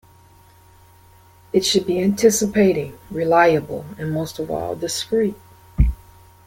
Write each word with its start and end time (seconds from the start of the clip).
It 1.53 1.63
should 1.63 1.85
be 1.85 2.01
anticipating, 2.01 2.97
reliable 3.11 3.85
and 3.99 4.11
most 4.11 4.39
of 4.39 4.49
all 4.49 4.73
discreet. 4.75 5.35